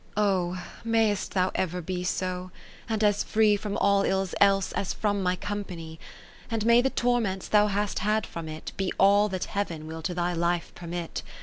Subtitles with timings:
[0.17, 0.59] Oh!
[0.83, 2.49] mayst thou ever be so,
[2.89, 5.99] and as free From all ills else, as from my company;
[6.49, 10.15] And may the torments thou hast had from it, Be all that Heaven will to
[10.15, 11.21] thy life permit.